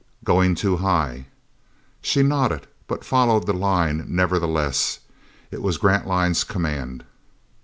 "Going 0.23 0.55
too 0.55 0.77
high." 0.77 1.27
She 2.01 2.23
nodded, 2.23 2.65
but 2.87 3.05
followed 3.05 3.45
the 3.45 3.53
line 3.53 4.03
nevertheless. 4.07 5.01
It 5.51 5.61
was 5.61 5.77
Grantline's 5.77 6.43
command. 6.43 7.03